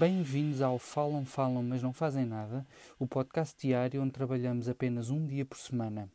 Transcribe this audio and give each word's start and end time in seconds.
Bem-vindos 0.00 0.62
ao 0.62 0.78
Falam, 0.78 1.26
Falam, 1.26 1.62
mas 1.62 1.82
não 1.82 1.92
fazem 1.92 2.24
nada, 2.24 2.66
o 2.98 3.06
podcast 3.06 3.54
diário 3.60 4.00
onde 4.00 4.12
trabalhamos 4.12 4.66
apenas 4.66 5.10
um 5.10 5.26
dia 5.26 5.44
por 5.44 5.58
semana. 5.58 6.10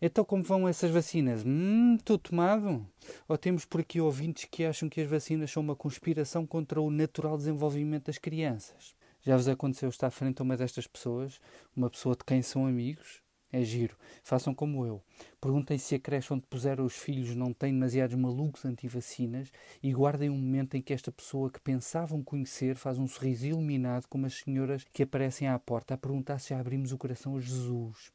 Então, 0.00 0.24
como 0.24 0.42
vão 0.42 0.66
essas 0.66 0.90
vacinas? 0.90 1.42
Hum, 1.44 1.98
tudo 2.02 2.30
tomado? 2.30 2.88
Ou 3.28 3.36
temos 3.36 3.66
por 3.66 3.82
aqui 3.82 4.00
ouvintes 4.00 4.46
que 4.50 4.64
acham 4.64 4.88
que 4.88 5.02
as 5.02 5.06
vacinas 5.06 5.50
são 5.50 5.62
uma 5.62 5.76
conspiração 5.76 6.46
contra 6.46 6.80
o 6.80 6.90
natural 6.90 7.36
desenvolvimento 7.36 8.06
das 8.06 8.16
crianças? 8.16 8.96
Já 9.20 9.36
vos 9.36 9.48
aconteceu 9.48 9.90
estar 9.90 10.10
frente 10.10 10.40
a 10.40 10.42
uma 10.42 10.56
destas 10.56 10.86
pessoas, 10.86 11.38
uma 11.76 11.90
pessoa 11.90 12.16
de 12.16 12.24
quem 12.24 12.40
são 12.40 12.66
amigos? 12.66 13.20
É 13.52 13.60
giro. 13.60 13.98
Façam 14.22 14.54
como 14.54 14.86
eu. 14.86 15.02
Perguntem 15.44 15.76
se 15.76 15.94
a 15.94 15.98
creche 15.98 16.32
onde 16.32 16.46
puseram 16.46 16.86
os 16.86 16.96
filhos 16.96 17.36
não 17.36 17.52
tem 17.52 17.70
demasiados 17.70 18.16
malucos 18.16 18.64
anti-vacinas 18.64 19.52
e 19.82 19.92
guardem 19.92 20.30
um 20.30 20.38
momento 20.38 20.74
em 20.74 20.80
que 20.80 20.94
esta 20.94 21.12
pessoa 21.12 21.50
que 21.50 21.60
pensavam 21.60 22.22
conhecer 22.22 22.76
faz 22.76 22.98
um 22.98 23.06
sorriso 23.06 23.44
iluminado 23.44 24.06
como 24.08 24.24
as 24.24 24.36
senhoras 24.36 24.86
que 24.90 25.02
aparecem 25.02 25.46
à 25.46 25.58
porta 25.58 25.92
a 25.92 25.98
perguntar 25.98 26.38
se 26.38 26.48
já 26.48 26.58
abrimos 26.58 26.92
o 26.92 26.96
coração 26.96 27.36
a 27.36 27.40
Jesus. 27.40 28.10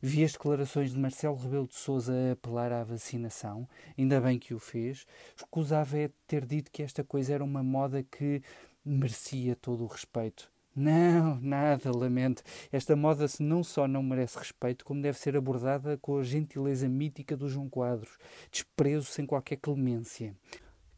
Vi 0.00 0.24
as 0.24 0.32
declarações 0.32 0.90
de 0.90 0.98
Marcelo 0.98 1.36
Rebelo 1.36 1.68
de 1.68 1.76
Sousa 1.76 2.12
a 2.12 2.32
apelar 2.32 2.72
à 2.72 2.82
vacinação, 2.82 3.68
ainda 3.96 4.20
bem 4.20 4.36
que 4.36 4.52
o 4.52 4.58
fez. 4.58 5.06
Escusava 5.36 5.96
é 5.96 6.10
ter 6.26 6.44
dito 6.44 6.72
que 6.72 6.82
esta 6.82 7.04
coisa 7.04 7.34
era 7.34 7.44
uma 7.44 7.62
moda 7.62 8.02
que 8.02 8.42
merecia 8.84 9.54
todo 9.54 9.84
o 9.84 9.86
respeito. 9.86 10.51
Não, 10.74 11.38
nada, 11.38 11.94
lamento. 11.94 12.42
Esta 12.72 12.96
moda 12.96 13.28
se 13.28 13.42
não 13.42 13.62
só 13.62 13.86
não 13.86 14.02
merece 14.02 14.38
respeito, 14.38 14.86
como 14.86 15.02
deve 15.02 15.18
ser 15.18 15.36
abordada 15.36 15.98
com 15.98 16.16
a 16.16 16.22
gentileza 16.22 16.88
mítica 16.88 17.36
do 17.36 17.46
João 17.46 17.68
Quadros, 17.68 18.16
desprezo 18.50 19.04
sem 19.04 19.26
qualquer 19.26 19.56
clemência. 19.56 20.34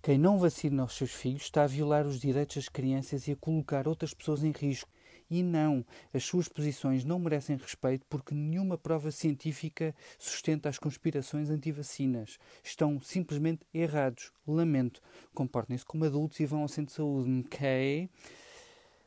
Quem 0.00 0.16
não 0.16 0.38
vacina 0.38 0.84
os 0.84 0.94
seus 0.94 1.10
filhos 1.10 1.42
está 1.42 1.64
a 1.64 1.66
violar 1.66 2.06
os 2.06 2.20
direitos 2.20 2.56
das 2.56 2.68
crianças 2.68 3.26
e 3.26 3.32
a 3.32 3.36
colocar 3.36 3.88
outras 3.88 4.14
pessoas 4.14 4.44
em 4.44 4.52
risco. 4.52 4.88
E 5.28 5.42
não, 5.42 5.84
as 6.12 6.22
suas 6.22 6.46
posições 6.46 7.04
não 7.04 7.18
merecem 7.18 7.56
respeito 7.56 8.06
porque 8.08 8.34
nenhuma 8.34 8.78
prova 8.78 9.10
científica 9.10 9.92
sustenta 10.18 10.68
as 10.68 10.78
conspirações 10.78 11.50
anti-vacinas. 11.50 12.38
Estão 12.62 13.00
simplesmente 13.00 13.66
errados. 13.72 14.30
Lamento. 14.46 15.00
Comportem-se 15.34 15.84
como 15.84 16.04
adultos 16.04 16.38
e 16.38 16.46
vão 16.46 16.60
ao 16.60 16.68
centro 16.68 16.92
de 16.92 16.96
saúde, 16.96 17.44
ok? 17.46 18.08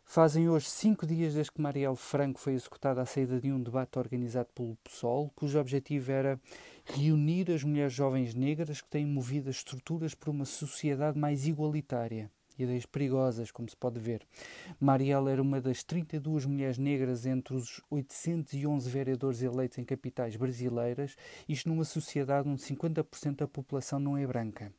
Fazem 0.10 0.48
hoje 0.48 0.70
cinco 0.70 1.06
dias 1.06 1.34
desde 1.34 1.52
que 1.52 1.62
Marielle 1.62 1.98
Franco 1.98 2.40
foi 2.40 2.54
executada 2.54 3.02
à 3.02 3.06
saída 3.06 3.42
de 3.42 3.52
um 3.52 3.62
debate 3.62 4.00
organizado 4.00 4.48
pelo 4.56 4.78
PSOL, 4.78 5.30
cujo 5.36 5.60
objetivo 5.60 6.10
era 6.10 6.40
reunir 6.86 7.52
as 7.52 7.62
mulheres 7.62 7.92
jovens 7.92 8.34
negras 8.34 8.80
que 8.80 8.88
têm 8.88 9.06
movido 9.06 9.50
as 9.50 9.58
estruturas 9.58 10.16
por 10.16 10.30
uma 10.30 10.46
sociedade 10.46 11.20
mais 11.20 11.46
igualitária 11.46 12.32
ideias 12.58 12.86
perigosas, 12.86 13.52
como 13.52 13.70
se 13.70 13.76
pode 13.76 14.00
ver. 14.00 14.26
Marielle 14.80 15.32
era 15.32 15.42
uma 15.42 15.62
das 15.62 15.84
32 15.84 16.46
mulheres 16.46 16.78
negras 16.78 17.26
entre 17.26 17.56
os 17.56 17.82
811 17.90 18.90
vereadores 18.90 19.42
eleitos 19.42 19.78
em 19.78 19.84
capitais 19.84 20.36
brasileiras, 20.36 21.16
isto 21.48 21.70
numa 21.70 21.84
sociedade 21.84 22.48
onde 22.48 22.62
50% 22.62 23.36
da 23.38 23.48
população 23.48 24.00
não 24.00 24.18
é 24.18 24.26
branca. 24.26 24.72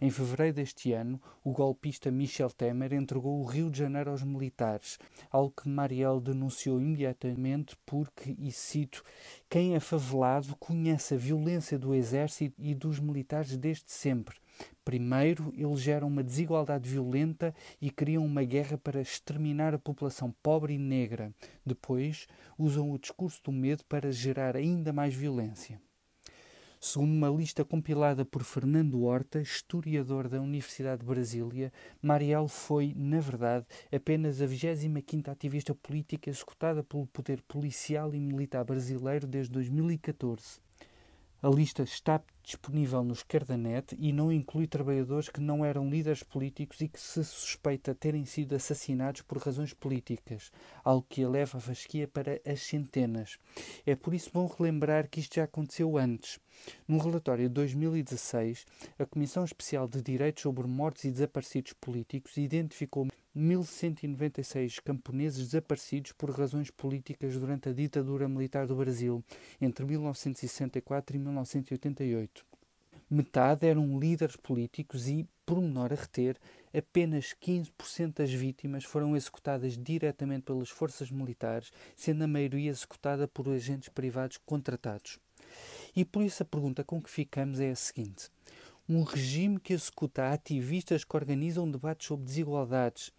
Em 0.00 0.10
fevereiro 0.10 0.56
deste 0.56 0.92
ano, 0.92 1.20
o 1.44 1.52
golpista 1.52 2.10
Michel 2.10 2.50
Temer 2.50 2.92
entregou 2.92 3.40
o 3.40 3.44
Rio 3.44 3.70
de 3.70 3.78
Janeiro 3.78 4.10
aos 4.10 4.22
militares, 4.22 4.98
algo 5.30 5.52
que 5.54 5.68
Marielle 5.68 6.20
denunciou 6.20 6.80
imediatamente 6.80 7.76
porque, 7.84 8.34
e 8.38 8.50
cito, 8.50 9.02
quem 9.48 9.74
é 9.74 9.80
favelado 9.80 10.56
conhece 10.56 11.14
a 11.14 11.18
violência 11.18 11.78
do 11.78 11.94
exército 11.94 12.54
e 12.58 12.74
dos 12.74 12.98
militares 12.98 13.56
desde 13.56 13.90
sempre. 13.90 14.36
Primeiro, 14.84 15.52
eles 15.56 15.80
geram 15.80 16.08
uma 16.08 16.22
desigualdade 16.22 16.88
violenta 16.88 17.54
e 17.80 17.90
criam 17.90 18.24
uma 18.24 18.42
guerra 18.42 18.78
para 18.78 19.00
exterminar 19.00 19.74
a 19.74 19.78
população 19.78 20.34
pobre 20.42 20.74
e 20.74 20.78
negra. 20.78 21.32
Depois, 21.64 22.26
usam 22.58 22.90
o 22.90 22.98
discurso 22.98 23.40
do 23.44 23.52
medo 23.52 23.84
para 23.86 24.10
gerar 24.10 24.56
ainda 24.56 24.92
mais 24.92 25.14
violência. 25.14 25.80
Segundo 26.82 27.12
uma 27.12 27.28
lista 27.28 27.62
compilada 27.62 28.24
por 28.24 28.42
Fernando 28.42 29.02
Horta, 29.02 29.38
historiador 29.38 30.28
da 30.28 30.40
Universidade 30.40 31.02
de 31.02 31.06
Brasília, 31.06 31.70
Marielle 32.00 32.48
foi, 32.48 32.94
na 32.96 33.20
verdade, 33.20 33.66
apenas 33.92 34.40
a 34.40 34.46
25ª 34.46 35.28
ativista 35.28 35.74
política 35.74 36.30
executada 36.30 36.82
pelo 36.82 37.06
poder 37.06 37.42
policial 37.42 38.14
e 38.14 38.18
militar 38.18 38.64
brasileiro 38.64 39.26
desde 39.26 39.52
2014. 39.52 40.69
A 41.42 41.48
lista 41.48 41.82
está 41.82 42.22
disponível 42.42 43.02
no 43.02 43.14
Esquerdanet 43.14 43.96
e 43.98 44.12
não 44.12 44.30
inclui 44.30 44.66
trabalhadores 44.66 45.30
que 45.30 45.40
não 45.40 45.64
eram 45.64 45.88
líderes 45.88 46.22
políticos 46.22 46.82
e 46.82 46.88
que 46.88 47.00
se 47.00 47.24
suspeita 47.24 47.94
terem 47.94 48.26
sido 48.26 48.54
assassinados 48.54 49.22
por 49.22 49.38
razões 49.38 49.72
políticas, 49.72 50.52
algo 50.84 51.06
que 51.08 51.22
eleva 51.22 51.56
a 51.56 51.60
fasquia 51.60 52.06
para 52.06 52.38
as 52.44 52.60
centenas. 52.60 53.38
É 53.86 53.96
por 53.96 54.12
isso 54.12 54.30
bom 54.34 54.46
relembrar 54.46 55.08
que 55.08 55.20
isto 55.20 55.36
já 55.36 55.44
aconteceu 55.44 55.96
antes. 55.96 56.38
Num 56.86 56.98
relatório 56.98 57.48
de 57.48 57.54
2016, 57.54 58.66
a 58.98 59.06
Comissão 59.06 59.42
Especial 59.42 59.88
de 59.88 60.02
Direitos 60.02 60.42
sobre 60.42 60.66
Mortos 60.66 61.04
e 61.04 61.10
Desaparecidos 61.10 61.72
Políticos 61.72 62.36
identificou 62.36 63.06
1.196 63.36 64.80
camponeses 64.82 65.46
desaparecidos 65.46 66.12
por 66.12 66.30
razões 66.30 66.70
políticas 66.70 67.36
durante 67.36 67.68
a 67.68 67.72
ditadura 67.72 68.28
militar 68.28 68.66
do 68.66 68.74
Brasil, 68.74 69.24
entre 69.60 69.84
1964 69.84 71.16
e 71.16 71.18
1988. 71.18 72.44
Metade 73.08 73.66
eram 73.66 73.98
líderes 73.98 74.36
políticos 74.36 75.08
e, 75.08 75.28
por 75.44 75.60
menor 75.60 75.92
a 75.92 75.96
reter, 75.96 76.36
apenas 76.72 77.34
15% 77.34 78.14
das 78.14 78.32
vítimas 78.32 78.84
foram 78.84 79.16
executadas 79.16 79.76
diretamente 79.76 80.44
pelas 80.44 80.70
forças 80.70 81.10
militares, 81.10 81.72
sendo 81.96 82.22
a 82.22 82.28
maioria 82.28 82.70
executada 82.70 83.26
por 83.26 83.48
agentes 83.48 83.88
privados 83.88 84.38
contratados. 84.38 85.18
E 85.94 86.04
por 86.04 86.22
isso 86.22 86.42
a 86.44 86.46
pergunta 86.46 86.84
com 86.84 87.02
que 87.02 87.10
ficamos 87.10 87.58
é 87.58 87.70
a 87.70 87.76
seguinte: 87.76 88.30
um 88.92 89.04
regime 89.04 89.60
que 89.60 89.72
executa 89.72 90.32
ativistas 90.32 91.04
que 91.04 91.16
organizam 91.16 91.70
debates 91.70 92.08
sobre 92.08 92.24
desigualdades 92.24 93.12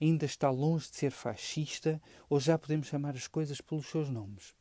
ainda 0.00 0.24
está 0.24 0.48
longe 0.50 0.88
de 0.88 0.94
ser 0.94 1.10
fascista 1.10 2.00
ou 2.30 2.38
já 2.38 2.56
podemos 2.56 2.86
chamar 2.86 3.16
as 3.16 3.26
coisas 3.26 3.60
pelos 3.60 3.86
seus 3.86 4.08
nomes? 4.08 4.54